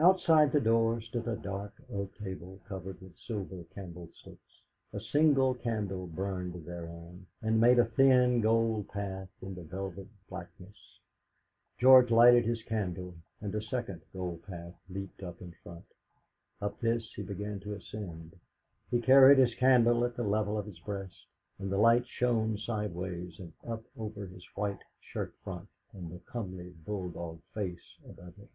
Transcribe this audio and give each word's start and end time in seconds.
Outside 0.00 0.50
the 0.50 0.58
door 0.60 1.00
stood 1.00 1.28
a 1.28 1.36
dark 1.36 1.72
oak 1.92 2.12
table 2.18 2.58
covered 2.66 3.00
with 3.00 3.16
silver 3.16 3.62
candlesticks; 3.72 4.62
a 4.92 4.98
single 4.98 5.54
candle 5.54 6.08
burned 6.08 6.66
thereon, 6.66 7.26
and 7.40 7.60
made 7.60 7.78
a 7.78 7.84
thin 7.84 8.40
gold 8.40 8.88
path 8.88 9.28
in 9.40 9.54
the 9.54 9.62
velvet 9.62 10.08
blackness. 10.28 10.74
George 11.78 12.10
lighted 12.10 12.44
his 12.44 12.64
candle, 12.64 13.14
and 13.40 13.54
a 13.54 13.62
second 13.62 14.02
gold 14.12 14.42
path 14.42 14.74
leaped 14.88 15.22
out 15.22 15.40
in 15.40 15.52
front; 15.62 15.84
up 16.60 16.80
this 16.80 17.14
he 17.14 17.22
began 17.22 17.60
to 17.60 17.74
ascend. 17.74 18.34
He 18.90 19.00
carried 19.00 19.38
his 19.38 19.54
candle 19.54 20.04
at 20.04 20.16
the 20.16 20.24
level 20.24 20.58
of 20.58 20.66
his 20.66 20.80
breast, 20.80 21.26
and 21.60 21.70
the 21.70 21.78
light 21.78 22.08
shone 22.08 22.58
sideways 22.58 23.38
and 23.38 23.52
up 23.64 23.84
over 23.96 24.26
his 24.26 24.44
white 24.56 24.82
shirt 25.00 25.32
front 25.44 25.68
and 25.92 26.10
the 26.10 26.18
comely, 26.26 26.70
bulldog 26.84 27.40
face 27.54 27.94
above 28.04 28.36
it. 28.40 28.50